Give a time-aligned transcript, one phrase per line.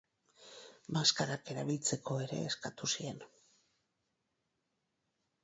[0.95, 3.23] Maskarak erabiltzeko ere eskatu zien.